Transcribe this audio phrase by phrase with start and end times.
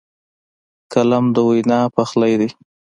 [0.93, 2.49] قلم د وینا پخلی دی